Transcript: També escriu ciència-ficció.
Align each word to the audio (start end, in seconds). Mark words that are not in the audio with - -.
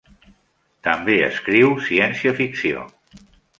També 0.87 1.17
escriu 1.27 1.71
ciència-ficció. 1.91 2.89